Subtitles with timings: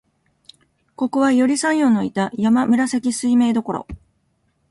[0.95, 3.85] ここは、頼山陽のいた山紫水明処、